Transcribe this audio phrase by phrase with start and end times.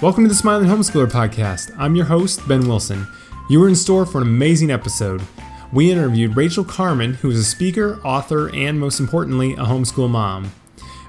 [0.00, 1.74] Welcome to the Smiling Homeschooler podcast.
[1.76, 3.04] I'm your host, Ben Wilson.
[3.50, 5.20] You are in store for an amazing episode.
[5.72, 10.52] We interviewed Rachael Carman, who is a speaker, author, and most importantly, a homeschool mom.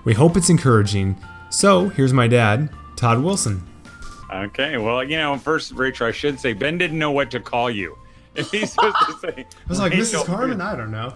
[0.06, 1.16] We hope it's encouraging.
[1.52, 3.62] So, here's my dad, Todd Wilson.
[4.34, 7.70] Okay, well, you know, first, Rachael, I should say Ben didn't know what to call
[7.70, 7.96] you.
[8.34, 10.26] If he's supposed to say, I was like, Mrs.
[10.26, 11.14] Carman, I don't know.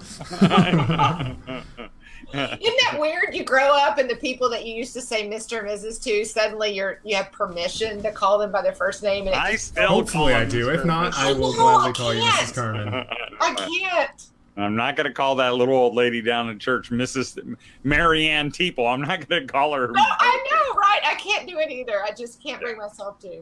[2.34, 3.34] Isn't that weird?
[3.34, 5.60] You grow up and the people that you used to say Mr.
[5.60, 6.02] and Mrs.
[6.04, 9.28] to, suddenly you're you have permission to call them by their first name.
[9.28, 10.68] And I still Hopefully, call I do.
[10.68, 10.76] Mr.
[10.76, 12.36] If not, I will No, gladly I call you can't.
[12.36, 12.56] Mrs.
[12.56, 13.06] Carman.
[13.42, 14.28] I can't.
[14.56, 17.58] I'm not going to call that little old lady down in church Mrs.
[17.84, 18.92] Mary Ann Teeple.
[18.92, 19.88] I'm not going to call her.
[19.88, 21.02] No, I know, right?
[21.06, 22.04] I can't do it either.
[22.04, 23.42] I just can't bring myself to.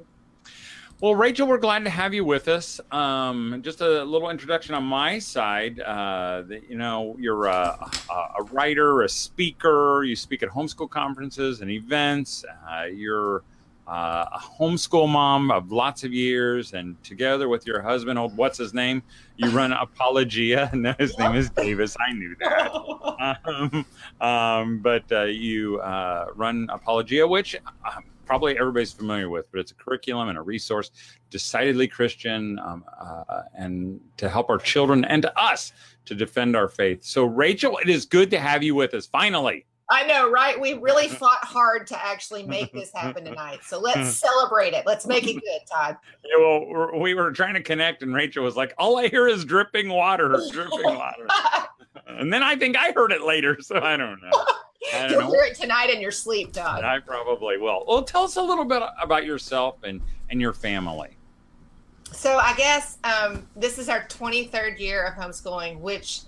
[1.01, 2.79] Well, Rachael, we're glad to have you with us.
[2.91, 5.79] Um, just a little introduction on my side.
[5.79, 10.03] Uh, that, you know, you're a, a, a writer, a speaker.
[10.03, 12.45] You speak at homeschool conferences and events.
[12.69, 13.41] Uh, you're
[13.87, 18.59] uh, a homeschool mom of lots of years, and together with your husband, old what's
[18.59, 19.01] his name,
[19.37, 20.69] you run Apologia.
[20.75, 21.97] No, his name is Davis.
[21.99, 23.35] I knew that.
[23.47, 23.85] um,
[24.21, 29.71] um, but uh, you uh, run Apologia, which um, probably everybody's familiar with, but it's
[29.71, 30.91] a curriculum and a resource,
[31.29, 35.73] decidedly Christian, um, uh, and to help our children and to us
[36.05, 37.03] to defend our faith.
[37.03, 39.65] So, Rachael, it is good to have you with us finally.
[39.89, 40.57] I know, right?
[40.57, 43.59] We really fought hard to actually make this happen tonight.
[43.65, 44.85] So let's celebrate it.
[44.85, 45.97] Let's make it good, Todd.
[46.23, 49.27] Yeah, well, we're- we were trying to connect, and Rachael was like, "All I hear
[49.27, 51.27] is dripping water, dripping water."
[52.07, 54.45] And then I think I heard it later, so I don't know.
[54.93, 55.31] I don't You'll know.
[55.31, 56.83] hear it tonight in your sleep, Todd.
[56.83, 57.85] I probably will.
[57.87, 61.17] Well, tell us a little bit about yourself and and your family.
[62.11, 66.21] So I guess um, this is our 23rd year of homeschooling, which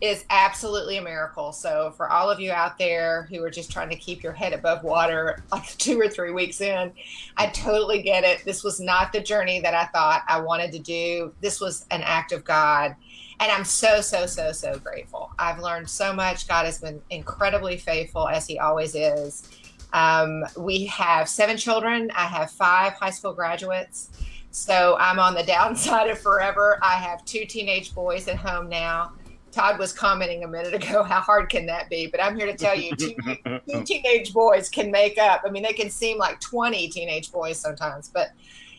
[0.00, 1.52] is absolutely a miracle.
[1.52, 4.52] So for all of you out there who are just trying to keep your head
[4.52, 6.92] above water, like two or three weeks in,
[7.36, 8.44] I totally get it.
[8.44, 11.32] This was not the journey that I thought I wanted to do.
[11.40, 12.94] This was an act of God.
[13.40, 15.30] And I'm so, so, so, so grateful.
[15.38, 16.48] I've learned so much.
[16.48, 19.48] God has been incredibly faithful, as He always is.
[19.92, 22.10] Um, we have seven children.
[22.14, 24.10] I have five high school graduates.
[24.50, 26.78] So I'm on the downside of forever.
[26.82, 29.12] I have two teenage boys at home now.
[29.50, 32.06] Todd was commenting a minute ago, how hard can that be?
[32.06, 33.14] But I'm here to tell you, two,
[33.68, 35.42] two teenage boys can make up.
[35.44, 38.28] I mean, they can seem like 20 teenage boys sometimes, but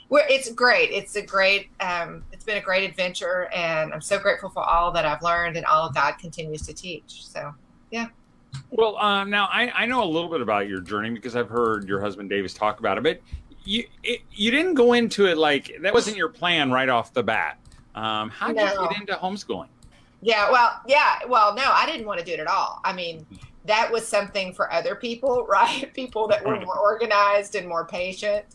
[0.09, 0.91] we're, it's great.
[0.91, 5.05] It's a great, um, been a great adventure, and I'm so grateful for all that
[5.05, 7.27] I've learned and all God continues to teach.
[7.27, 7.53] So,
[7.91, 8.07] yeah.
[8.71, 11.87] Well, um, now I, I know a little bit about your journey because I've heard
[11.87, 13.21] your husband Davis talk about it, but
[13.63, 17.21] you it, you didn't go into it like that wasn't your plan right off the
[17.21, 17.59] bat.
[17.93, 19.67] Um, how did you get into homeschooling?
[20.21, 22.81] Yeah, well, yeah, well, no, I didn't want to do it at all.
[22.83, 23.25] I mean,
[23.65, 25.93] that was something for other people, right?
[25.93, 28.45] People that were more organized and more patient.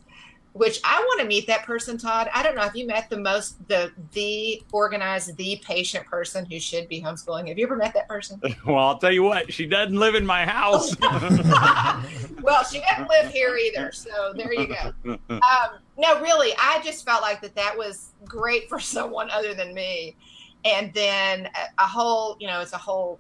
[0.55, 2.31] Which I want to meet that person, Todd.
[2.33, 6.61] I don't know if you met the most the the organized, the patient person who
[6.61, 7.49] should be homeschooling.
[7.49, 8.41] Have you ever met that person?
[8.65, 10.97] Well, I'll tell you what, she doesn't live in my house.
[11.01, 15.19] well, she doesn't live here either, so there you go.
[15.29, 19.75] um, no, really, I just felt like that that was great for someone other than
[19.75, 20.17] me.
[20.65, 23.19] And then a, a whole, you know, it's a whole,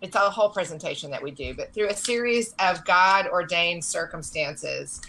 [0.00, 5.00] it's a whole presentation that we do, but through a series of God ordained circumstances,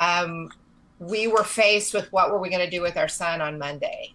[0.00, 0.50] um,
[0.98, 4.14] we were faced with what were we going to do with our son on Monday.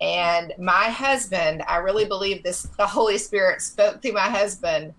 [0.00, 4.92] And my husband, I really believe this, the Holy Spirit spoke through my husband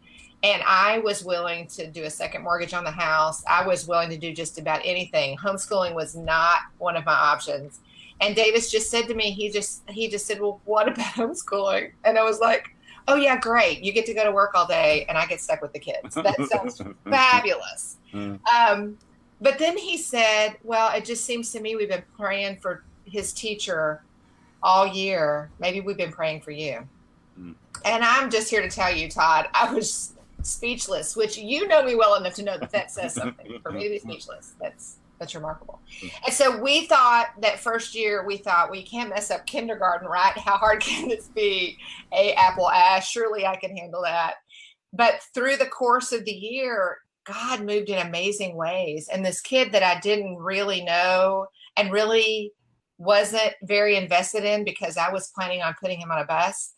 [0.43, 3.43] and I was willing to do a second mortgage on the house.
[3.49, 5.37] I was willing to do just about anything.
[5.37, 7.79] Homeschooling was not one of my options.
[8.21, 11.91] And Davis just said to me, he just he just said, "Well, what about homeschooling?"
[12.03, 12.75] And I was like,
[13.07, 13.83] "Oh yeah, great.
[13.83, 16.15] You get to go to work all day, and I get stuck with the kids.
[16.15, 18.39] That sounds fabulous." Mm.
[18.47, 18.97] Um,
[19.41, 23.33] but then he said, "Well, it just seems to me we've been praying for his
[23.33, 24.03] teacher
[24.63, 25.49] all year.
[25.59, 26.87] Maybe we've been praying for you."
[27.39, 27.55] Mm.
[27.85, 31.15] And I'm just here to tell you, Todd, I was speechless.
[31.15, 33.59] Which you know me well enough to know that that says something.
[33.61, 35.79] For me to be speechless, that's that's remarkable.
[36.25, 40.37] And so we thought that first year, we thought we can't mess up kindergarten, right?
[40.37, 41.77] How hard can this be?
[42.13, 44.35] A apple ash, surely I can handle that.
[44.93, 49.09] But through the course of the year, God moved in amazing ways.
[49.11, 52.53] And this kid that I didn't really know and really
[52.97, 56.73] wasn't very invested in because I was planning on putting him on a bus,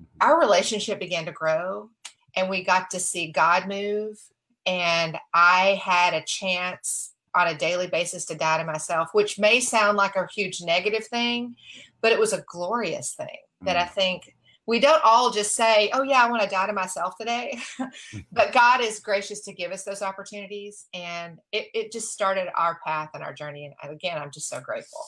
[0.00, 0.28] mm-hmm.
[0.28, 1.90] our relationship began to grow
[2.36, 4.18] and we got to see God move.
[4.66, 9.60] And I had a chance on a daily basis to die to myself, which may
[9.60, 11.56] sound like a huge negative thing,
[12.00, 13.94] but it was a glorious thing that I mm-hmm.
[13.94, 14.34] think
[14.68, 17.58] we don't all just say, "Oh yeah, I want to die to myself today,"
[18.32, 22.78] but God is gracious to give us those opportunities, and it, it just started our
[22.86, 23.74] path and our journey.
[23.82, 25.00] And again, I'm just so grateful.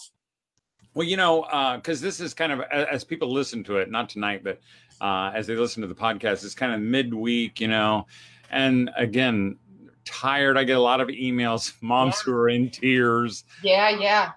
[0.94, 1.42] Well, you know,
[1.76, 4.60] because uh, this is kind of as people listen to it, not tonight, but
[5.02, 8.06] uh, as they listen to the podcast, it's kind of midweek, you know,
[8.50, 9.58] and again,
[10.06, 10.56] tired.
[10.56, 12.32] I get a lot of emails, moms yeah.
[12.32, 13.44] who are in tears.
[13.62, 14.30] Yeah, yeah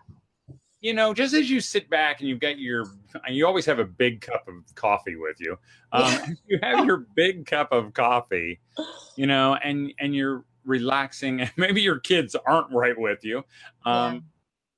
[0.83, 2.83] you know, just as you sit back and you've got your,
[3.29, 5.57] you always have a big cup of coffee with you.
[5.93, 8.59] Um, you have your big cup of coffee,
[9.15, 13.37] you know, and and you're relaxing, and maybe your kids aren't right with you.
[13.85, 14.19] Um, yeah.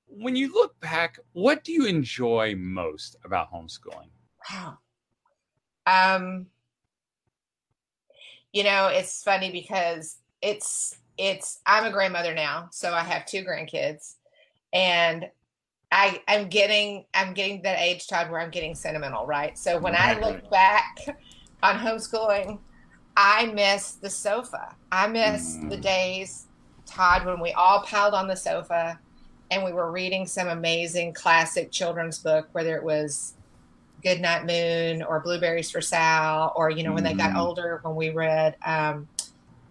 [0.08, 4.10] When you look back, what do you enjoy most about homeschooling?
[4.50, 4.78] Wow.
[5.88, 6.46] Um,
[8.54, 13.44] you know, it's funny because it's it's I'm a grandmother now, so I have two
[13.44, 14.18] grandkids,
[14.72, 15.32] and
[15.96, 19.58] I I'm getting I'm getting that age Todd where I'm getting sentimental, right?
[19.58, 20.98] So when I look back
[21.64, 22.60] on homeschooling,
[23.16, 24.76] I miss the sofa.
[24.92, 25.70] I miss mm.
[25.70, 26.48] the days,
[26.86, 29.00] Todd, when we all piled on the sofa
[29.52, 33.36] and we were reading some amazing classic children's book, whether it was
[34.04, 37.08] Good Night Moon or Blueberries for Sal, or you know when mm.
[37.08, 37.40] they got mm.
[37.40, 39.08] older when we read um,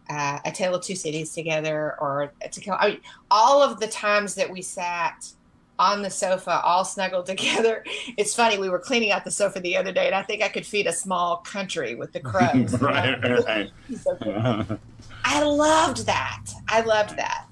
[0.09, 2.79] uh, A Tale of Two Cities together, or to kill.
[2.81, 3.00] I mean,
[3.31, 5.35] all of the times that we sat
[5.79, 7.85] on the sofa, all snuggled together.
[8.17, 8.59] It's funny.
[8.59, 10.87] We were cleaning out the sofa the other day, and I think I could feed
[10.87, 12.81] a small country with the crows.
[12.81, 13.71] right, right.
[13.97, 14.79] so
[15.25, 16.47] I loved that.
[16.69, 17.47] I loved that.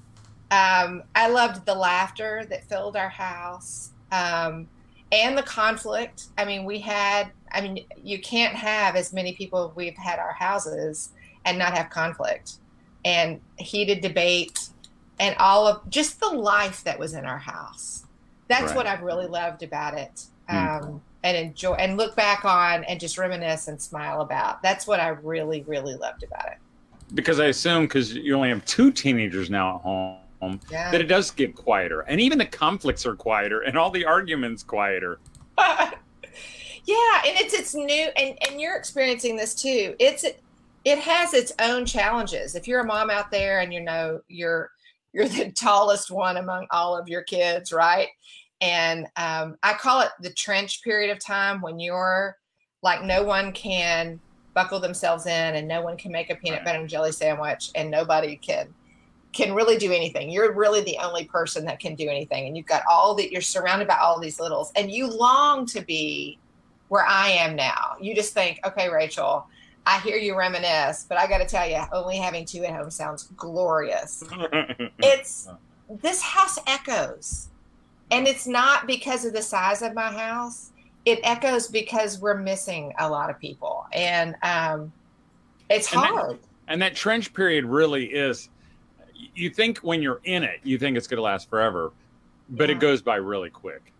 [0.51, 4.67] Um, I loved the laughter that filled our house um,
[5.11, 6.25] and the conflict.
[6.37, 7.31] I mean, we had.
[7.51, 11.11] I mean, you can't have as many people we've had our houses
[11.45, 12.53] and not have conflict
[13.05, 14.69] and heated debate
[15.19, 18.02] and all of just the life that was in our house
[18.47, 18.75] that's right.
[18.75, 20.25] what I've really loved about it.
[20.49, 20.57] Hmm.
[20.57, 20.99] Um, mm.
[21.25, 24.61] And enjoy and look back on and just reminisce and smile about.
[24.61, 26.57] That's what I really, really loved about it.
[27.13, 30.91] Because I assume because you only have two teenagers now at home, yeah.
[30.91, 34.63] that it does get quieter, and even the conflicts are quieter, and all the arguments
[34.63, 35.19] quieter.
[35.57, 35.93] yeah,
[37.25, 39.95] and it's it's new, and and you're experiencing this too.
[39.99, 40.25] It's
[40.85, 42.55] it has its own challenges.
[42.55, 44.71] If you're a mom out there and you know you're
[45.13, 48.09] you're the tallest one among all of your kids, right?
[48.61, 52.37] And um, I call it the trench period of time when you're
[52.81, 54.19] like no one can
[54.53, 57.89] buckle themselves in and no one can make a peanut butter and jelly sandwich and
[57.89, 58.73] nobody can
[59.31, 60.29] can really do anything.
[60.29, 62.45] You're really the only person that can do anything.
[62.45, 65.81] And you've got all that you're surrounded by all these littles and you long to
[65.81, 66.37] be
[66.89, 67.95] where I am now.
[67.99, 69.47] You just think, okay, Rachael,
[69.85, 72.89] I hear you reminisce, but I got to tell you, only having two at home
[72.89, 74.23] sounds glorious.
[74.99, 75.49] it's
[76.01, 77.49] this house echoes,
[78.11, 80.71] and it's not because of the size of my house.
[81.05, 84.93] It echoes because we're missing a lot of people, and um,
[85.69, 86.31] it's and hard.
[86.31, 86.39] That,
[86.69, 88.49] and that trench period really is.
[89.35, 91.91] You think when you're in it, you think it's going to last forever,
[92.49, 92.75] but yeah.
[92.75, 93.93] it goes by really quick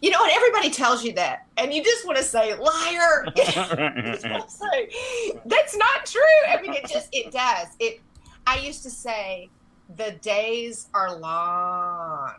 [0.00, 3.26] you know, and everybody tells you that, and you just want to say, liar.
[4.48, 6.20] say, that's not true.
[6.48, 7.68] I mean, it just it does.
[7.78, 8.00] It.
[8.46, 9.48] I used to say,
[9.96, 12.34] the days are long,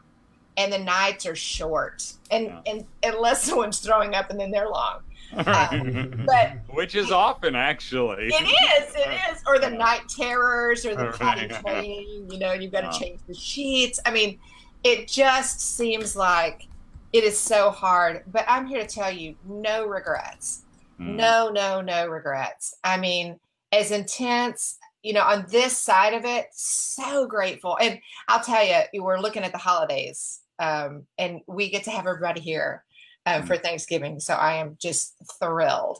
[0.58, 2.62] and the nights are short, and yeah.
[2.68, 5.02] and unless someone's throwing up, and then they're long.
[5.34, 10.94] Um, but which is often actually it is it is or the night terrors or
[10.94, 14.38] the potty training you know you've got to change the sheets i mean
[14.84, 16.68] it just seems like
[17.14, 20.64] it is so hard, but I'm here to tell you no regrets.
[21.00, 21.16] Mm.
[21.16, 22.76] No, no, no regrets.
[22.84, 23.40] I mean,
[23.72, 27.78] as intense, you know, on this side of it, so grateful.
[27.82, 32.08] And I'll tell you, we're looking at the holidays um, and we get to have
[32.08, 32.84] everybody here
[33.26, 33.48] um, mm.
[33.48, 34.20] for Thanksgiving.
[34.20, 36.00] So I am just thrilled.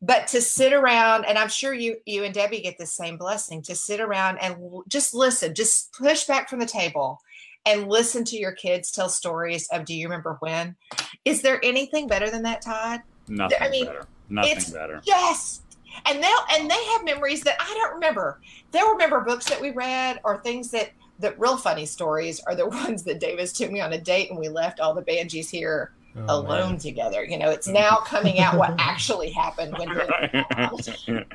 [0.00, 3.62] But to sit around, and I'm sure you you and Debbie get the same blessing
[3.62, 7.20] to sit around and just listen, just push back from the table
[7.66, 10.76] and listen to your kids tell stories of do you remember when?
[11.24, 13.02] Is there anything better than that, Todd?
[13.28, 14.06] Nothing I mean, better.
[14.28, 15.00] Nothing better.
[15.04, 15.62] Yes.
[16.06, 18.40] And they'll and they have memories that I don't remember.
[18.70, 22.66] They'll remember books that we read or things that the real funny stories are the
[22.68, 25.92] ones that Davis took me on a date and we left all the Banjis here
[26.16, 26.78] oh, alone man.
[26.78, 27.24] together.
[27.24, 29.88] You know, it's now coming out what actually happened when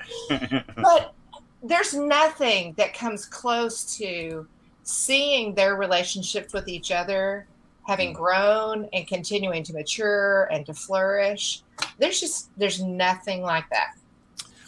[0.76, 1.14] but
[1.62, 4.48] there's nothing that comes close to
[4.84, 7.48] seeing their relationships with each other
[7.88, 8.18] having mm.
[8.18, 11.64] grown and continuing to mature and to flourish
[12.00, 13.96] there's just there's nothing like that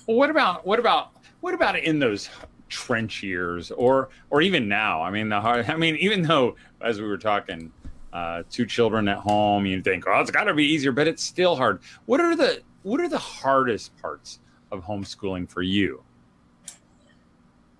[0.07, 2.29] well what about what about what about in those
[2.69, 6.99] trench years or or even now i mean the hard i mean even though as
[6.99, 7.71] we were talking
[8.13, 11.21] uh, two children at home you think oh it's got to be easier but it's
[11.21, 14.39] still hard what are the what are the hardest parts
[14.71, 16.03] of homeschooling for you?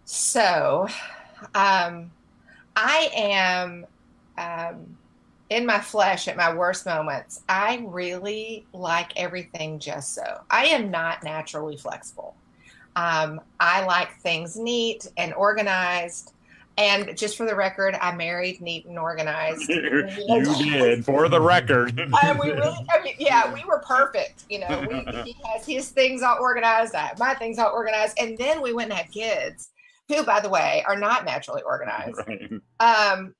[0.05, 0.87] So,
[1.53, 2.11] um,
[2.75, 3.85] I am
[4.37, 4.97] um,
[5.49, 7.43] in my flesh at my worst moments.
[7.47, 10.41] I really like everything just so.
[10.49, 12.35] I am not naturally flexible.
[12.95, 16.31] Um, I like things neat and organized.
[16.77, 19.69] And just for the record, I married neat and organized.
[19.69, 21.97] you did, for the record.
[22.13, 24.43] uh, we really, I mean, yeah, we were perfect.
[24.49, 26.93] You know, we, he has his things all organized.
[26.95, 28.17] I have my things all organized.
[28.19, 29.69] And then we went and had kids,
[30.07, 32.21] who, by the way, are not naturally organized.
[32.27, 32.51] Right.
[32.79, 33.33] Um,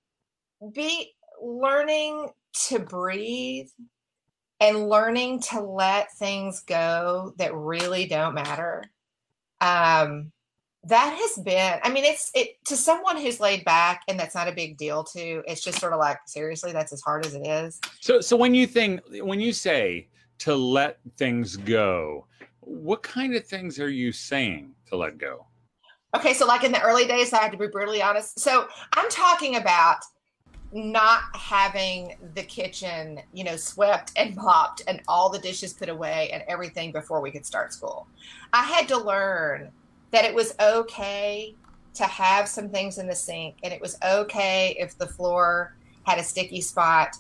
[0.74, 2.30] be learning
[2.68, 3.68] to breathe
[4.60, 8.84] and learning to let things go that really don't matter.
[9.62, 10.32] Um,
[10.88, 14.48] that has been i mean it's it to someone who's laid back and that's not
[14.48, 17.46] a big deal to it's just sort of like seriously that's as hard as it
[17.46, 20.08] is so so when you think when you say
[20.38, 22.28] to let things go
[22.60, 25.46] what kind of things are you saying to let go
[26.16, 28.40] okay so like in the early days i had to be brutally honest.
[28.40, 29.98] So i'm talking about
[30.74, 36.30] not having the kitchen you know swept and mopped and all the dishes put away
[36.34, 38.08] and everything before we could start school.
[38.54, 39.72] I had to learn
[40.12, 41.56] that it was okay
[41.94, 46.20] to have some things in the sink and it was okay if the floor had
[46.20, 47.16] a sticky spot.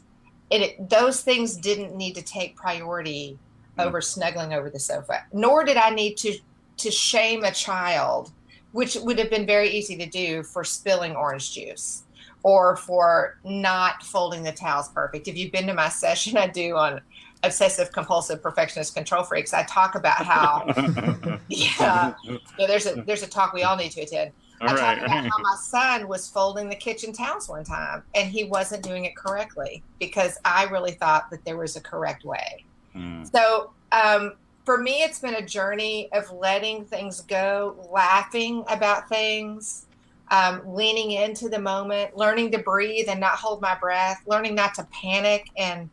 [0.51, 3.39] And it, those things didn't need to take priority
[3.77, 3.85] mm.
[3.85, 6.37] over snuggling over the sofa nor did i need to
[6.77, 8.31] to shame a child
[8.75, 12.03] which would have been very easy to do for spilling orange juice
[12.43, 16.75] or for not folding the towels perfect if you've been to my session i do
[16.75, 16.99] on
[17.43, 20.65] obsessive compulsive perfectionist control freaks i talk about how
[21.47, 24.99] yeah, yeah there's a there's a talk we all need to attend all i right.
[24.99, 28.83] talk about how my son was folding the kitchen towels one time and he wasn't
[28.83, 33.31] doing it correctly because i really thought that there was a correct way mm.
[33.31, 34.33] so um,
[34.65, 39.85] for me it's been a journey of letting things go laughing about things
[40.31, 44.73] um, leaning into the moment learning to breathe and not hold my breath learning not
[44.73, 45.89] to panic and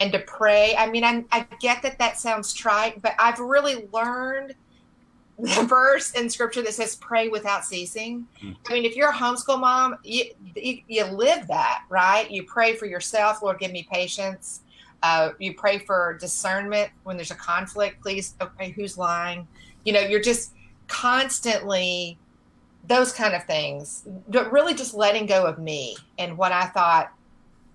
[0.00, 0.74] and to pray.
[0.76, 4.54] I mean, I, I get that that sounds trite, but I've really learned
[5.38, 8.26] the verse in scripture that says pray without ceasing.
[8.42, 8.56] Mm.
[8.68, 12.30] I mean, if you're a homeschool mom, you, you, you, live that, right?
[12.30, 14.62] You pray for yourself, Lord, give me patience.
[15.04, 18.00] Uh, you pray for discernment when there's a conflict.
[18.00, 19.46] Please, okay, who's lying?
[19.84, 20.52] You know, you're just
[20.88, 22.16] constantly
[22.88, 27.12] those kind of things, but really just letting go of me and what I thought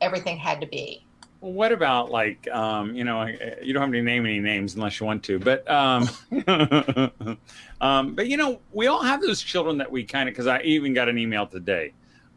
[0.01, 1.05] everything had to be.
[1.39, 3.27] Well, what about like um, you know
[3.62, 6.09] you don't have to name any names unless you want to, but um,
[7.79, 10.62] um, but you know we all have those children that we kind of because I
[10.62, 11.93] even got an email today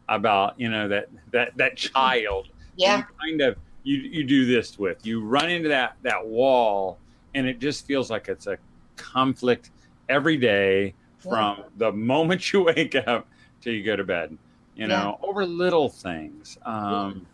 [0.07, 5.05] about you know that that that child yeah kind of you you do this with
[5.05, 6.97] you run into that that wall
[7.35, 8.57] and it just feels like it's a
[8.95, 9.71] conflict
[10.09, 11.63] every day from yeah.
[11.77, 13.27] the moment you wake up
[13.61, 14.35] till you go to bed
[14.75, 15.27] you know yeah.
[15.27, 17.25] over little things um,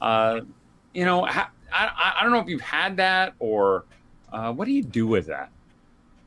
[0.00, 0.40] uh,
[0.92, 3.84] you know, I, I, I don't know if you've had that or
[4.32, 5.50] uh, what do you do with that?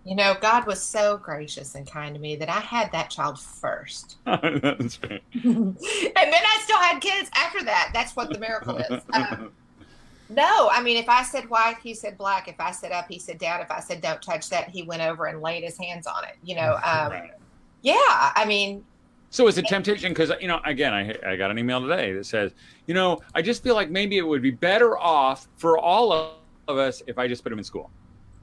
[0.04, 3.40] You know, God was so gracious and kind to me that I had that child
[3.40, 4.18] first.
[4.26, 7.92] And then I still had kids after that.
[7.94, 9.04] That's what the miracle is.
[9.14, 9.52] Um,
[10.30, 12.48] no, I mean, if I said white, he said black.
[12.48, 13.62] If I said up, he said down.
[13.62, 16.36] If I said don't touch that, he went over and laid his hands on it.
[16.44, 17.32] You know, um, right.
[17.82, 18.32] yeah.
[18.36, 18.84] I mean,
[19.30, 22.26] so it's a temptation because you know, again, I I got an email today that
[22.26, 22.52] says,
[22.88, 26.78] you know, I just feel like maybe it would be better off for all of
[26.78, 27.90] us if I just put him in school.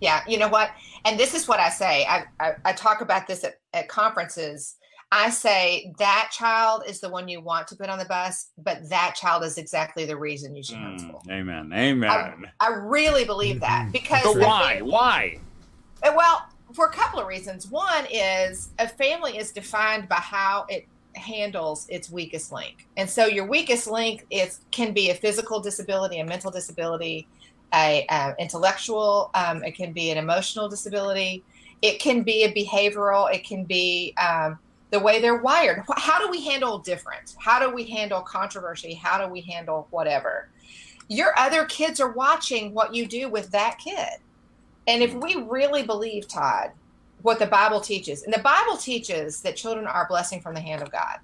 [0.01, 0.71] Yeah, you know what?
[1.05, 2.07] And this is what I say.
[2.07, 4.77] I I, I talk about this at, at conferences.
[5.13, 8.89] I say that child is the one you want to put on the bus, but
[8.89, 11.31] that child is exactly the reason you should mm, homeschool.
[11.31, 11.73] Amen.
[11.73, 12.11] Amen.
[12.11, 14.23] I, I really believe that because.
[14.25, 14.77] But why?
[14.77, 15.39] Think, why?
[16.03, 17.69] Uh, well, for a couple of reasons.
[17.69, 22.89] One is a family is defined by how it handles its weakest link.
[22.97, 27.29] And so your weakest link is can be a physical disability, a mental disability,
[27.73, 31.43] a, a intellectual, um, it can be an emotional disability,
[31.83, 34.59] it can be a behavioral, it can be um,
[34.95, 35.83] the way they're wired.
[35.97, 37.35] How do we handle difference?
[37.41, 38.95] How do we handle controversy?
[38.95, 40.51] How do we handle whatever?
[41.09, 44.21] Your other kids are watching what you do with that kid.
[44.87, 46.71] And if we really believe, Todd,
[47.23, 50.61] what the Bible teaches, and the Bible teaches that children are a blessing from the
[50.61, 51.19] hand of God.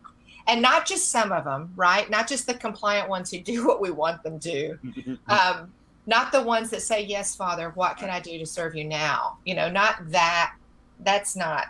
[0.48, 2.10] And not just some of them, right?
[2.10, 4.78] Not just the compliant ones who do what we want them to.
[5.28, 5.72] Um,
[6.06, 9.38] not the ones that say, Yes, Father, what can I do to serve you now?
[9.44, 10.56] You know, not that.
[10.98, 11.66] That's not.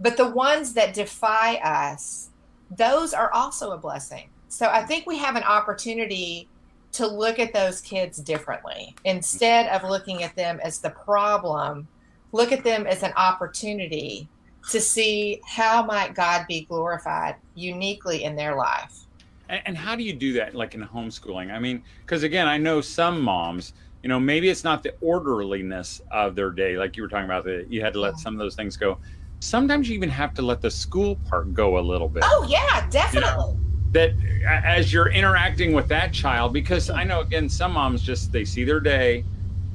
[0.00, 2.30] But the ones that defy us,
[2.76, 4.30] those are also a blessing.
[4.48, 6.48] So I think we have an opportunity
[6.92, 8.96] to look at those kids differently.
[9.04, 11.86] Instead of looking at them as the problem
[12.32, 14.28] look at them as an opportunity
[14.70, 19.06] to see how might god be glorified uniquely in their life.
[19.48, 21.50] And, how do you do that like in homeschooling?
[21.52, 26.00] I mean because again i know some moms you know maybe it's not the orderliness
[26.10, 28.38] of their day like you were talking about that you had to let some of
[28.38, 28.98] those things go
[29.40, 32.22] sometimes you even have to let the school part go a little bit.
[32.26, 33.30] Oh yeah definitely.
[33.30, 33.60] You know?
[33.92, 34.12] that
[34.46, 38.62] as you're interacting with that child because i know again some moms just they see
[38.62, 39.24] their day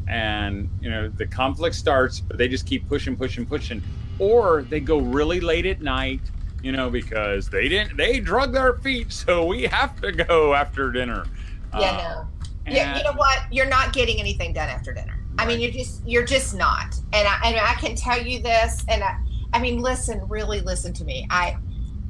[0.07, 3.81] and you know the conflict starts but they just keep pushing pushing pushing.
[4.17, 6.21] Or they go really late at night
[6.63, 10.91] you know because they didn't they drug their feet so we have to go after
[10.91, 11.25] dinner.
[11.73, 12.25] Yeah uh,
[12.65, 12.71] no.
[12.71, 13.51] Yeah you know what?
[13.51, 15.19] You're not getting anything done after dinner.
[15.37, 15.45] Right.
[15.45, 16.95] i mean you're just you're just not.
[17.11, 19.17] And i and i can tell you this and i
[19.55, 21.57] i mean listen really listen to me i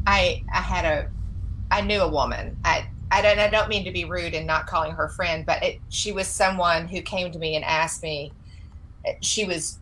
[0.07, 1.09] i i had a
[1.71, 2.57] I knew a woman.
[2.63, 5.63] I I don't I don't mean to be rude and not calling her friend, but
[5.63, 8.31] it, she was someone who came to me and asked me.
[9.21, 9.79] She was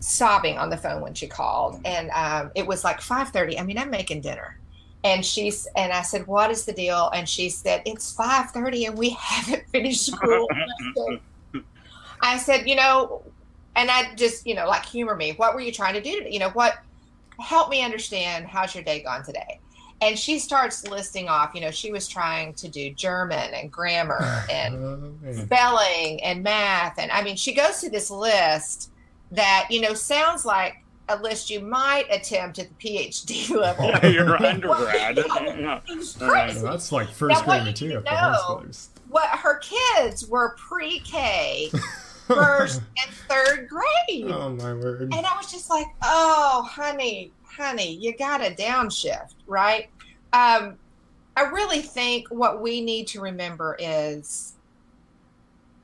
[0.00, 3.58] sobbing on the phone when she called, and um, it was like five thirty.
[3.58, 4.58] I mean, I'm making dinner,
[5.04, 8.86] and she's and I said, "What is the deal?" And she said, "It's five thirty,
[8.86, 10.48] and we haven't finished school."
[12.22, 13.22] I said, "You know,"
[13.78, 15.32] and I just you know like humor me.
[15.32, 16.26] What were you trying to do?
[16.28, 16.78] You know what?
[17.40, 18.46] Help me understand.
[18.46, 19.60] How's your day gone today?
[20.00, 24.18] and she starts listing off you know she was trying to do german and grammar
[24.22, 28.90] oh, and oh, spelling and math and i mean she goes through this list
[29.30, 30.76] that you know sounds like
[31.10, 35.80] a list you might attempt at the phd level oh, your undergrad yeah.
[36.62, 41.70] that's like first grade material for homeschoolers what her kids were pre-k
[42.28, 47.94] first and third grade oh my word and i was just like oh honey honey,
[47.94, 49.90] you got to downshift, right?
[50.32, 50.76] Um,
[51.36, 54.54] I really think what we need to remember is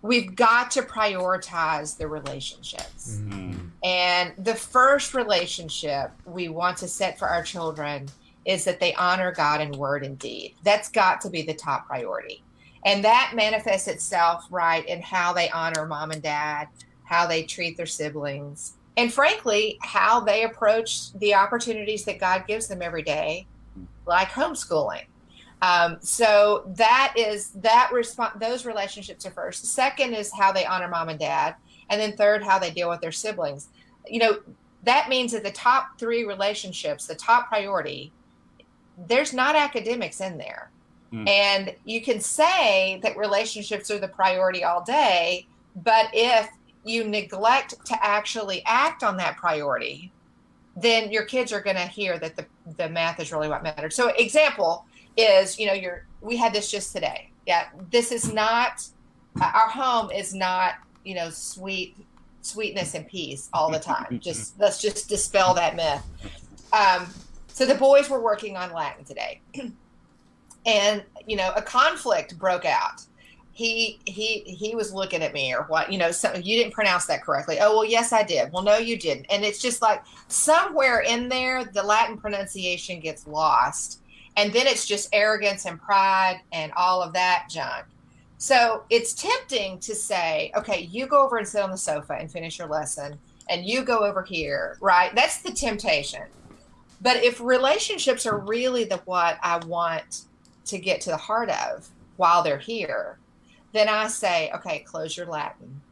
[0.02, 3.20] we've got to prioritize the relationships.
[3.20, 3.68] Mm-hmm.
[3.82, 8.08] And the first relationship we want to set for our children
[8.44, 10.54] is that they honor God in word and deed.
[10.62, 12.42] That's got to be the top priority.
[12.84, 16.68] And that manifests itself right in how they honor mom and dad,
[17.04, 22.68] how they treat their siblings, and frankly, how they approach the opportunities that God gives
[22.68, 23.46] them every day,
[24.06, 25.04] like homeschooling.
[25.62, 28.36] Um, so that is that response.
[28.38, 29.64] Those relationships are first.
[29.66, 31.54] Second is how they honor mom and dad,
[31.88, 33.68] and then third, how they deal with their siblings.
[34.06, 34.38] You know,
[34.82, 38.12] that means that the top three relationships, the top priority,
[39.08, 40.70] there's not academics in there.
[41.14, 41.28] Mm.
[41.28, 45.46] And you can say that relationships are the priority all day,
[45.76, 46.50] but if
[46.84, 50.12] you neglect to actually act on that priority,
[50.76, 52.44] then your kids are going to hear that the,
[52.76, 53.94] the math is really what matters.
[53.94, 54.84] So, example
[55.16, 57.30] is, you know, you're, we had this just today.
[57.46, 58.84] Yeah, this is not,
[59.40, 60.74] our home is not,
[61.04, 61.96] you know, sweet,
[62.40, 64.18] sweetness and peace all the time.
[64.22, 66.02] just let's just dispel that myth.
[66.72, 67.06] Um,
[67.46, 69.40] so the boys were working on Latin today,
[70.66, 73.02] and you know, a conflict broke out.
[73.52, 77.06] He he he was looking at me or what you know so you didn't pronounce
[77.06, 77.58] that correctly.
[77.60, 78.52] Oh well yes i did.
[78.52, 79.26] Well no you didn't.
[79.30, 84.00] And it's just like somewhere in there the latin pronunciation gets lost
[84.36, 87.86] and then it's just arrogance and pride and all of that junk.
[88.38, 92.28] So it's tempting to say okay you go over and sit on the sofa and
[92.28, 93.16] finish your lesson
[93.48, 95.14] and you go over here right?
[95.14, 96.24] That's the temptation.
[97.00, 100.24] But if relationships are really the what i want
[100.66, 103.18] to get to the heart of while they're here
[103.74, 105.82] then I say, okay, close your Latin.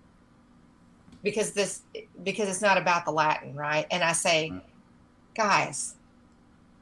[1.22, 1.82] Because this
[2.22, 3.87] because it's not about the Latin, right?
[3.90, 4.52] And I say,
[5.35, 5.96] guys,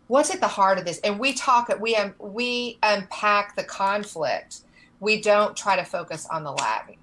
[0.09, 1.01] what's at the heart of this?
[1.01, 4.61] And we talk we um, we unpack the conflict.
[5.01, 6.97] We don't try to focus on the Latin.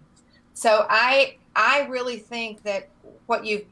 [0.53, 2.89] So I I really think that
[3.25, 3.65] what you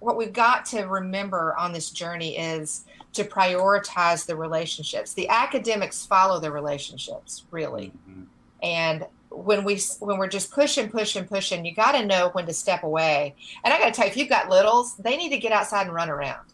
[0.00, 2.84] what we've got to remember on this journey is
[3.18, 5.12] to prioritize the relationships.
[5.12, 7.92] The academics follow the relationships, really.
[8.08, 8.22] Mm-hmm.
[8.62, 12.54] And when we when we're just pushing, pushing, pushing, you got to know when to
[12.54, 13.34] step away.
[13.64, 15.86] And I got to tell you, if you've got littles, they need to get outside
[15.86, 16.46] and run around.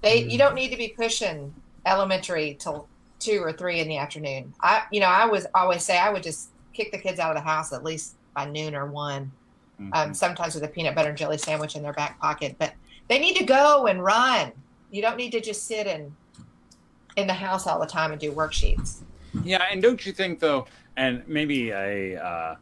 [0.00, 0.30] They mm-hmm.
[0.30, 4.54] you don't need to be pushing elementary till two or three in the afternoon.
[4.62, 7.42] I you know I was always say I would just kick the kids out of
[7.42, 9.30] the house at least by noon or one.
[9.78, 9.90] Mm-hmm.
[9.92, 12.72] Um, sometimes with a peanut butter and jelly sandwich in their back pocket, but
[13.08, 14.52] they need to go and run.
[14.90, 16.14] You don't need to just sit in
[17.16, 19.00] in the house all the time and do worksheets.
[19.44, 20.66] Yeah, and don't you think though?
[20.96, 22.56] and maybe a uh,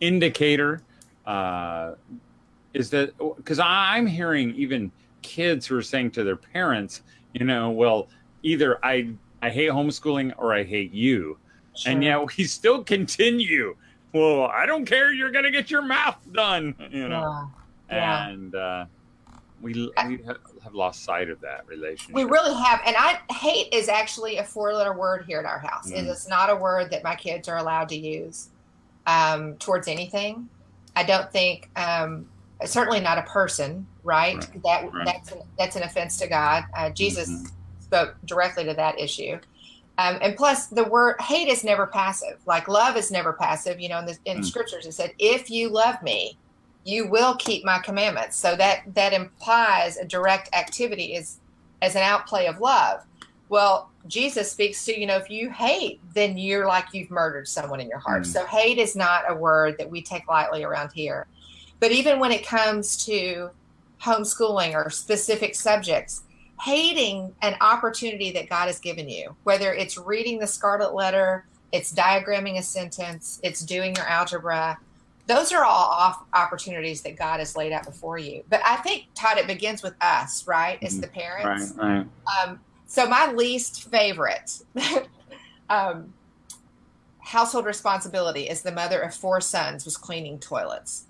[0.00, 0.82] indicator
[1.26, 1.94] uh,
[2.74, 7.00] is that because I'm hearing even kids who are saying to their parents,
[7.32, 8.08] you know, well,
[8.42, 9.10] either I
[9.42, 11.38] I hate homeschooling or I hate you,
[11.74, 11.92] sure.
[11.92, 13.76] and yet we still continue
[14.12, 15.12] well, I don't care.
[15.12, 16.74] You're gonna get your math done.
[16.90, 17.48] You know,
[17.88, 17.96] Yeah.
[17.96, 18.28] Yeah.
[18.28, 18.84] and uh,
[19.60, 19.72] we
[20.06, 20.38] we have,
[20.72, 22.14] lost sight of that relationship.
[22.14, 25.90] We really have, and I hate is actually a four-letter word here at our house.
[25.90, 26.10] Mm.
[26.10, 28.48] is not a word that my kids are allowed to use
[29.06, 30.48] um, towards anything.
[30.96, 32.26] I don't think, um,
[32.64, 34.36] certainly not a person, right?
[34.36, 35.06] Right, That right.
[35.06, 36.64] that's an, that's an offense to God.
[36.76, 37.46] Uh, Jesus Mhm.
[37.80, 39.38] spoke directly to that issue.
[39.98, 42.40] Um, and plus, the word hate is never passive.
[42.46, 43.78] Like love is never passive.
[43.80, 44.44] You know, in the in Mm.
[44.44, 46.38] scriptures it said, "If you love me,
[46.90, 51.38] you will keep my commandments." So that that implies a direct activity is
[51.82, 53.00] as an outplay of love.
[53.48, 57.80] Well, Jesus speaks to you know, if you hate, then you're like you've murdered someone
[57.80, 58.22] in your heart.
[58.22, 58.26] Mm.
[58.26, 61.26] So hate is not a word that we take lightly around here.
[61.80, 63.50] But even when it comes to
[64.02, 66.22] homeschooling or specific subjects,
[66.60, 71.92] hating an opportunity that God has given you, whether it's reading the scarlet letter, it's
[71.92, 74.78] diagramming a sentence, it's doing your algebra,
[75.30, 78.42] those are all off opportunities that God has laid out before you.
[78.48, 80.76] But I think, Todd, it begins with us, right?
[80.82, 81.02] As Mhm.
[81.02, 81.72] the parents.
[81.76, 82.06] Right, right.
[82.48, 84.50] Um, so my least favorite
[85.70, 86.12] um,
[87.20, 91.04] household responsibility as the mother of four sons was cleaning toilets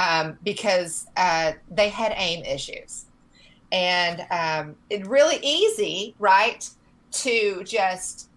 [0.00, 3.04] um, because uh, they had aim issues,
[3.70, 6.68] and um, it's really easy, right,
[7.12, 8.28] to just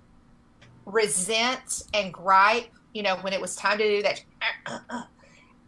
[0.85, 2.69] resent and gripe.
[2.93, 4.23] You know, when it was time to do that.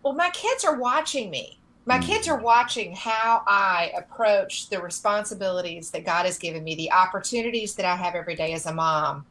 [0.04, 1.62] Well, my kids are watching me.
[1.86, 2.04] My Mm.
[2.04, 7.76] kids are watching how I approach the responsibilities that God has given me, the opportunities
[7.76, 9.26] that I have every day as a mom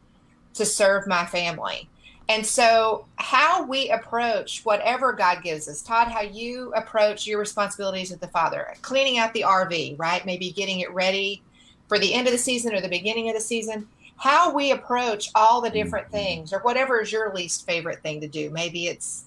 [0.55, 1.91] to serve my family.
[2.29, 8.11] And so, how we approach whatever God gives us, Todd, how you approach your responsibilities
[8.13, 10.25] as the father, cleaning out the RV, right?
[10.27, 11.45] Maybe getting it ready
[11.89, 13.89] for the end of the season or the beginning of the season.
[14.17, 18.29] How we approach all the different things, or whatever is your least favorite thing to
[18.29, 18.51] do.
[18.51, 19.25] Maybe it's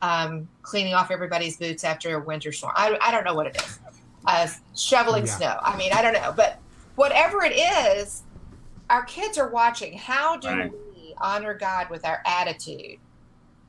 [0.00, 2.72] um, cleaning off everybody's boots after a winter storm.
[2.76, 3.80] I, I don't know what it is.
[4.26, 4.46] Uh,
[4.76, 5.36] shoveling Yeah.
[5.36, 5.58] snow.
[5.62, 6.32] I mean, I don't know.
[6.36, 6.60] But
[6.96, 8.22] whatever it is,
[8.90, 9.98] our kids are watching.
[9.98, 10.70] How do Right.
[10.94, 12.98] we honor God with our attitude?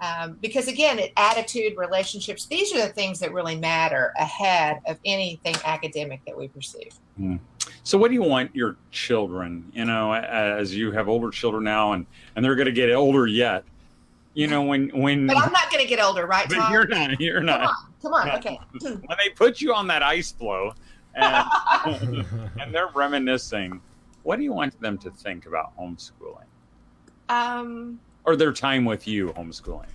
[0.01, 4.97] Um, because again, it, attitude, relationships, these are the things that really matter ahead of
[5.03, 6.79] anything academic that we pursue.
[7.83, 9.69] So, what do you want your children?
[9.73, 13.27] You know, as you have older children now, and and they're going to get older
[13.27, 13.63] yet.
[14.33, 16.71] You know, when when But I'm not going to get older, right, but Tom?
[16.71, 17.73] you're not, you're not.
[18.01, 18.37] Come on, come on.
[18.37, 18.59] Okay.
[18.81, 20.73] When they put you on that ice floe,
[21.15, 21.45] and
[22.61, 23.81] and they're reminiscing,
[24.23, 26.45] what do you want them to think about homeschooling
[27.27, 27.99] Um,
[28.29, 29.89] or their time with you homeschooling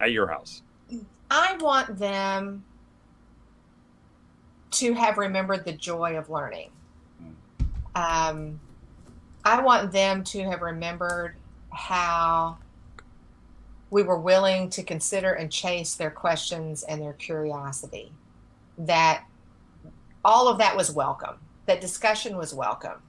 [0.00, 0.62] at your house?
[1.30, 2.64] I want them
[4.72, 6.70] to have remembered the joy of learning.
[7.94, 8.58] Um,
[9.44, 11.36] I want them to have remembered
[11.70, 12.58] how
[13.90, 18.10] we were willing to consider and chase their questions and their curiosity.
[18.76, 19.24] That
[20.24, 21.36] all of that was welcome.
[21.66, 23.00] That discussion was welcome.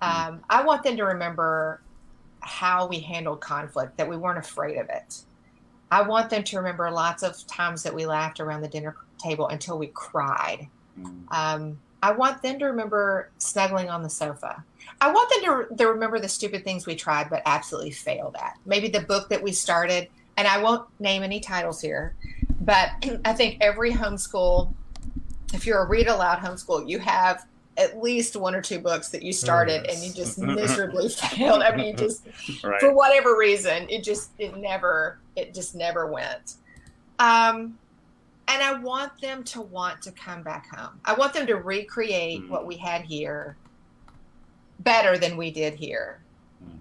[0.00, 1.80] Um, I want them to remember
[2.40, 5.22] how we handled conflict, that we weren't afraid of it.
[5.90, 9.48] I want them to remember lots of times that we laughed around the dinner table
[9.48, 10.68] until we cried.
[11.00, 11.24] Mm.
[11.30, 14.62] Um, I want them to remember snuggling on the sofa.
[15.00, 18.56] I want them to, to remember the stupid things we tried but absolutely failed at.
[18.66, 22.14] Maybe the book that we started, and I won't name any titles here,
[22.60, 22.90] but
[23.24, 24.72] I think every homeschool,
[25.54, 27.46] if you're a read aloud homeschool, you have
[27.78, 31.62] at least one or two books that you started and you just miserably failed.
[31.62, 32.26] I mean, just
[32.64, 32.80] Right.
[32.80, 36.54] for whatever reason it just it never it just never went
[37.20, 37.78] um
[38.48, 42.42] and i want them to want to come back home i want them to recreate
[42.42, 42.48] Mm.
[42.48, 43.56] what we had here
[44.80, 46.20] better than we did here
[46.64, 46.78] Mm.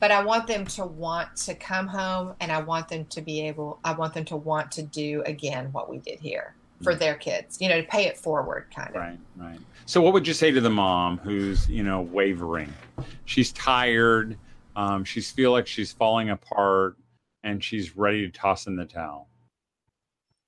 [0.00, 3.40] but i want them to want to come home and i want them to be
[3.46, 7.14] able i want them to want to do again what we did here for their
[7.14, 9.58] kids you know to pay it forward kind of Right, right.
[9.86, 12.72] So, what would you say to the mom who's, you know, wavering?
[13.24, 14.36] She's tired.
[14.74, 16.96] Um, she's feel like she's falling apart,
[17.44, 19.28] and she's ready to toss in the towel.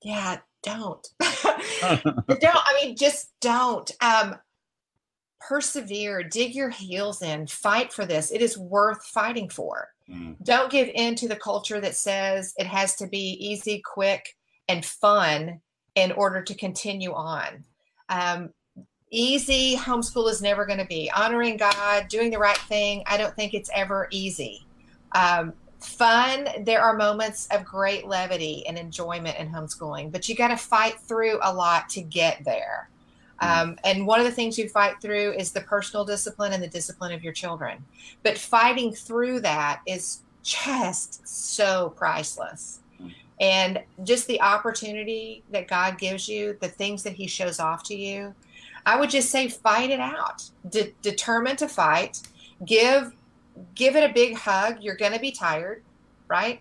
[0.02, 4.34] yeah don't don't i mean just don't um
[5.40, 10.72] persevere dig your heels in fight for this it is worth fighting for Mm, don't
[10.72, 14.34] give in to the culture that says it has to be easy quick
[14.66, 15.60] and fun
[15.98, 17.64] in order to continue on.
[18.08, 18.50] Um,
[19.10, 21.10] easy homeschool is never going to be.
[21.14, 24.66] Honoring god doing the right thing i don't think it's ever easy.
[25.12, 30.48] Um, fun there are moments of great levity and enjoyment in homeschooling but you got
[30.48, 32.88] to fight through a lot to get there.
[33.40, 36.68] Um, and one of the things you fight through is the personal discipline and the
[36.68, 37.84] discipline of your children.
[38.24, 42.80] But fighting through that is just so priceless
[43.40, 47.96] and just the opportunity that God gives you, the things that He shows off to
[47.96, 48.34] you,
[48.84, 50.48] I would just say fight it out.
[50.68, 52.20] De- determined to fight.
[52.64, 53.12] Give
[53.74, 54.82] give it a big hug.
[54.82, 55.82] You're going to be tired,
[56.28, 56.60] right?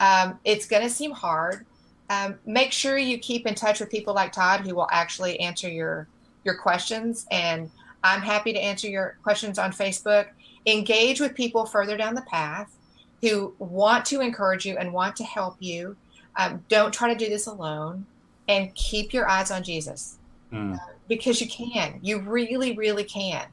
[0.00, 1.66] Um, it's going to seem hard.
[2.10, 5.68] Um, make sure you keep in touch with people like Todd who will actually answer
[5.68, 6.08] your
[6.44, 7.26] your questions.
[7.30, 7.70] And
[8.02, 10.28] I'm happy to answer your questions on Facebook.
[10.66, 12.74] Engage with people further down the path
[13.20, 15.96] who want to encourage you and want to help you.
[16.38, 18.06] Um, don't try to do this alone
[18.48, 20.18] and keep your eyes on Jesus
[20.52, 20.74] mm.
[20.74, 21.98] uh, because you can.
[22.00, 23.46] You really, really can.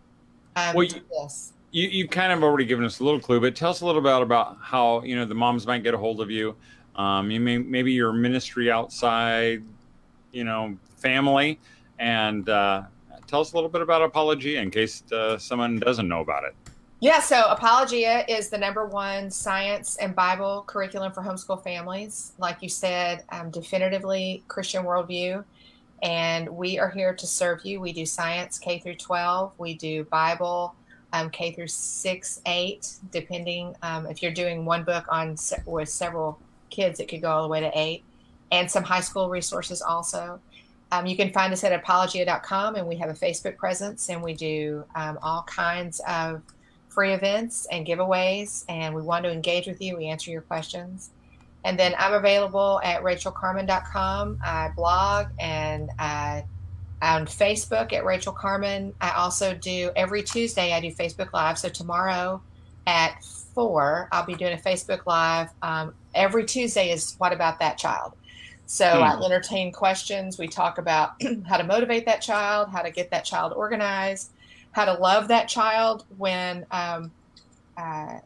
[0.56, 1.02] Um, well, you,
[1.72, 4.02] you, you kind of already given us a little clue, but tell us a little
[4.02, 6.56] bit about how you know the moms might get a hold of you.
[6.96, 9.64] Um, you may maybe your ministry outside,
[10.32, 11.60] you know, family,
[12.00, 12.84] and uh,
[13.28, 16.56] tell us a little bit about Apologia in case uh, someone doesn't know about it.
[17.02, 22.32] Yeah, so Apologia is the number one science and Bible curriculum for homeschool families.
[22.38, 25.44] Like you said, um, definitively Christian worldview.
[26.02, 27.82] And we are here to serve you.
[27.82, 30.74] We do science K through 12, we do Bible
[31.12, 36.40] um, K through 6, 8, depending um, if you're doing one book on with several
[36.70, 38.04] kids, it could go all the way to 8,
[38.52, 40.40] and some high school resources also.
[40.92, 44.34] Um, you can find us at apologia.com, and we have a Facebook presence, and we
[44.34, 46.42] do um, all kinds of
[46.96, 49.98] free events and giveaways, and we want to engage with you.
[49.98, 51.12] We answer your questions.
[51.66, 54.40] And then I'm available at rachaelcarman.com.
[54.44, 56.46] I blog and I,
[57.02, 58.94] on Facebook at Rachael Carman.
[59.02, 61.60] I also do every Tuesday, I do Facebook Live.
[61.60, 62.42] So tomorrow
[62.88, 65.50] at four, I'll be doing a Facebook Live.
[65.62, 68.14] Um, every Tuesday is What About That Child?
[68.68, 69.04] So hmm.
[69.04, 70.38] I entertain questions.
[70.38, 74.32] We talk about how to motivate that child, how to get that child organized,
[74.76, 77.10] how to love that child when um,
[77.78, 78.20] uh,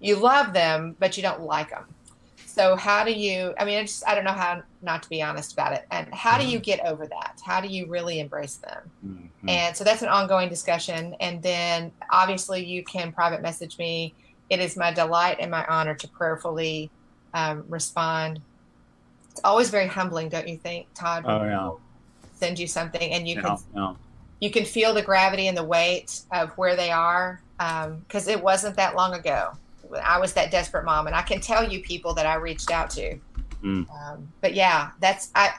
[0.00, 1.84] you love them but you don't like them.
[2.44, 3.54] So how do you?
[3.58, 5.86] I mean, I just I don't know how not to be honest about it.
[5.92, 6.64] And how do you mm-hmm.
[6.64, 7.40] get over that?
[7.42, 8.90] How do you really embrace them?
[9.06, 9.48] Mm-hmm.
[9.48, 11.14] And so that's an ongoing discussion.
[11.20, 14.12] And then obviously you can private message me.
[14.50, 16.90] It is my delight and my honor to prayerfully
[17.32, 18.40] um, respond.
[19.30, 21.24] It's always very humbling, don't you think, Todd?
[21.26, 21.70] Oh yeah.
[22.34, 23.56] Send you something, and you can
[24.42, 28.42] you can feel the gravity and the weight of where they are because um, it
[28.42, 29.52] wasn't that long ago.
[30.02, 32.90] I was that desperate mom, and I can tell you people that I reached out
[32.90, 33.16] to.
[33.62, 33.86] Mm.
[33.88, 35.52] Um, but yeah, that's I.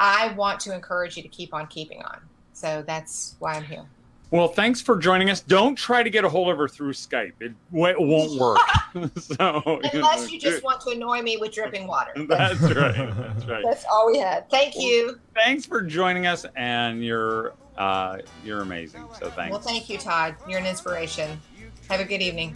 [0.00, 2.20] I want to encourage you to keep on keeping on.
[2.52, 3.84] So that's why I'm here.
[4.30, 5.40] Well, thanks for joining us.
[5.40, 7.32] Don't try to get a hold of her through Skype.
[7.40, 8.58] It, it won't work.
[9.18, 12.12] so, Unless you just want to annoy me with dripping water.
[12.28, 13.14] That's right.
[13.16, 13.64] That's right.
[13.64, 14.50] That's all we had.
[14.50, 15.20] Thank you.
[15.34, 19.04] thanks for joining us, and you're uh, you're amazing.
[19.18, 19.52] So thanks.
[19.52, 20.34] Well, thank you, Todd.
[20.48, 21.40] You're an inspiration.
[21.88, 22.54] Have a good evening.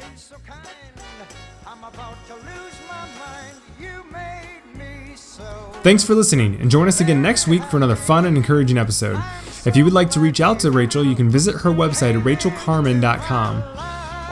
[5.82, 9.20] Thanks for listening, and join us again next week for another fun and encouraging episode.
[9.64, 12.24] If you would like to reach out to Rachael, you can visit her website at
[12.24, 13.62] rachaelcarman.com.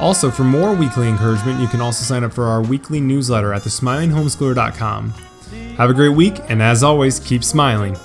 [0.01, 3.63] Also, for more weekly encouragement, you can also sign up for our weekly newsletter at
[3.63, 5.11] thesmilinghomeschooler.com.
[5.77, 7.97] Have a great week, and as always, keep smiling.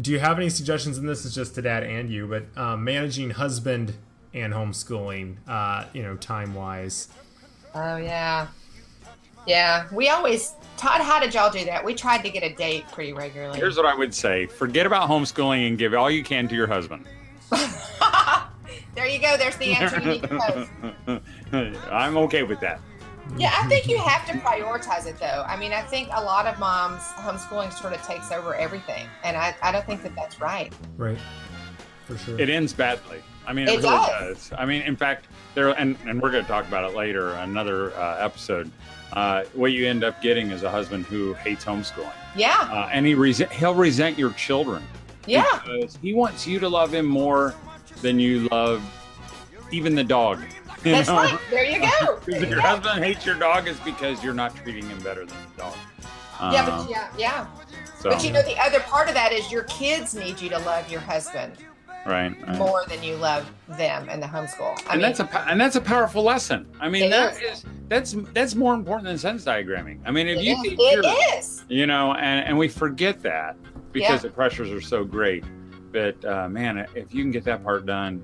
[0.00, 0.98] Do you have any suggestions?
[0.98, 3.94] And this is just to dad and you, but um, managing husband
[4.32, 7.08] and homeschooling, uh, you know, time wise.
[7.74, 8.48] Oh yeah,
[9.46, 9.86] yeah.
[9.92, 11.00] We always Todd.
[11.00, 11.84] How did y'all do that?
[11.84, 13.58] We tried to get a date pretty regularly.
[13.58, 16.66] Here's what I would say: forget about homeschooling and give all you can to your
[16.66, 17.06] husband.
[18.94, 19.36] there you go.
[19.36, 20.28] There's the answer you need to
[21.48, 21.76] pose.
[21.90, 22.80] I'm okay with that.
[23.36, 25.44] Yeah, I think you have to prioritize it though.
[25.46, 29.36] I mean, I think a lot of moms homeschooling sort of takes over everything, and
[29.36, 30.72] I, I don't think that that's right.
[30.96, 31.18] Right,
[32.04, 32.38] for sure.
[32.38, 33.22] It ends badly.
[33.46, 34.48] I mean, it, it really does.
[34.48, 34.52] does.
[34.58, 37.92] I mean, in fact, there and and we're going to talk about it later, another
[37.94, 38.70] uh, episode.
[39.12, 42.12] Uh, what you end up getting is a husband who hates homeschooling.
[42.36, 42.68] Yeah.
[42.70, 44.82] Uh, and he resent he'll resent your children.
[45.26, 45.44] Yeah.
[45.64, 47.54] Because he wants you to love him more
[48.02, 48.82] than you love
[49.70, 50.42] even the dog.
[50.92, 51.16] That's know?
[51.16, 51.38] right.
[51.50, 52.18] There you go.
[52.26, 55.36] There if your husband hates your dog, is because you're not treating him better than
[55.56, 55.76] the dog.
[56.52, 57.46] Yeah, but um, yeah, yeah.
[57.98, 58.10] So.
[58.10, 60.90] But you know, the other part of that is your kids need you to love
[60.90, 61.56] your husband.
[62.06, 62.58] Right, right.
[62.58, 64.78] more than you love them in the homeschool.
[64.86, 66.66] I and mean, that's a and that's a powerful lesson.
[66.78, 67.60] I mean, that is.
[67.60, 67.64] is.
[67.88, 70.00] that's that's more important than sense diagramming.
[70.04, 70.66] I mean, if it you is.
[70.66, 71.64] it is.
[71.68, 73.56] you know, and and we forget that
[73.92, 74.28] because yeah.
[74.28, 75.44] the pressures are so great.
[75.92, 78.22] But uh, man, if you can get that part done,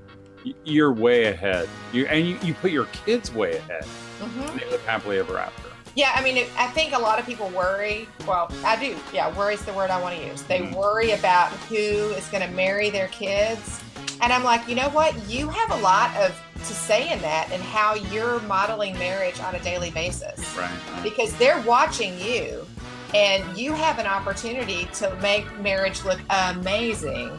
[0.64, 1.68] you're way ahead.
[1.92, 3.84] You and you, you put your kids way ahead.
[3.84, 4.58] Mm-hmm.
[4.58, 5.70] They live happily ever after.
[5.96, 8.08] Yeah, I mean, I think a lot of people worry.
[8.26, 8.96] Well, I do.
[9.12, 10.42] Yeah, worry is the word I want to use.
[10.42, 10.76] They mm-hmm.
[10.76, 13.82] worry about who is going to marry their kids,
[14.22, 15.16] and I'm like, you know what?
[15.28, 19.54] You have a lot of to say in that, and how you're modeling marriage on
[19.54, 20.56] a daily basis.
[20.56, 20.70] Right.
[21.02, 22.66] Because they're watching you,
[23.14, 27.30] and you have an opportunity to make marriage look amazing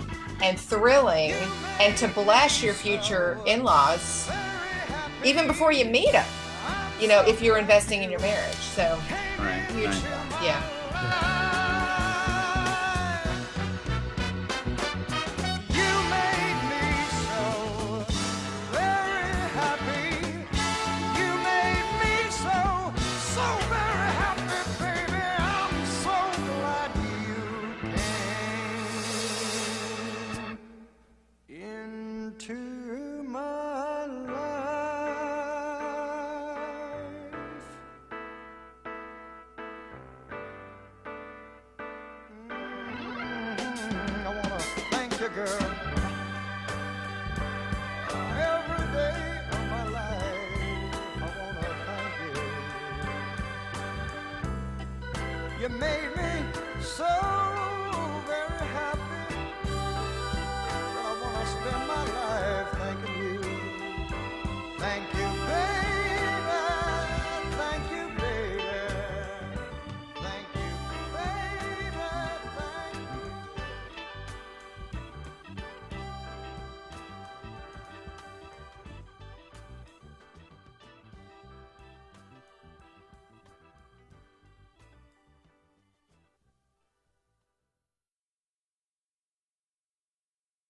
[0.42, 1.34] and thrilling
[1.80, 4.30] and to bless your future in laws
[5.24, 6.26] even before you meet them,
[7.00, 8.56] you know, if you're investing in your marriage.
[8.56, 9.00] So,
[9.40, 9.88] right, huge.
[9.88, 10.04] Right.
[10.42, 10.64] yeah.
[10.94, 11.61] yeah.